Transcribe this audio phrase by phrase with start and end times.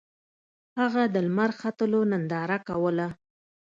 [0.79, 3.07] هغه د لمر ختلو ننداره کوله.